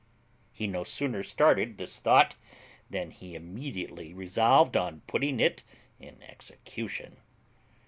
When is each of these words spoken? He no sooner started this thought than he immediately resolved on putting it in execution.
He 0.51 0.65
no 0.65 0.83
sooner 0.83 1.21
started 1.21 1.77
this 1.77 1.99
thought 1.99 2.35
than 2.89 3.11
he 3.11 3.35
immediately 3.35 4.15
resolved 4.15 4.75
on 4.75 5.01
putting 5.05 5.39
it 5.39 5.63
in 5.99 6.23
execution. 6.23 7.17